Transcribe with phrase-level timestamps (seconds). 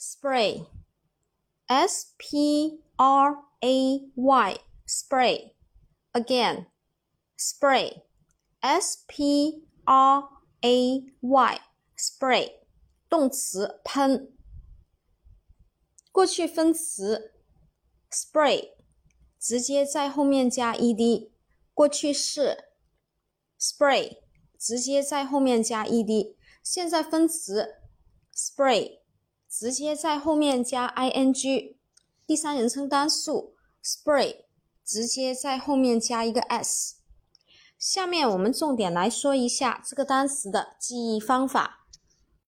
[0.00, 0.66] spray,
[1.66, 5.52] s p r a y, spray.
[6.12, 6.66] Again,
[7.38, 8.02] spray,
[8.60, 10.28] s p r
[10.60, 11.60] a y,
[11.96, 12.52] spray.
[13.08, 14.32] 动词喷。
[16.10, 17.34] 过去分词
[18.10, 18.72] spray
[19.38, 21.30] 直接在后面加 ed，
[21.72, 22.70] 过去式
[23.60, 24.18] spray
[24.58, 27.76] 直接在后面加 ed，现在分词
[28.34, 28.99] spray。
[29.51, 31.75] 直接在后面加 ing，
[32.25, 33.53] 第三人称单数
[33.83, 34.45] spray，
[34.85, 36.95] 直接在后面加一个 s。
[37.77, 41.80] 下面我们重点来说一下这个单词的记忆方法。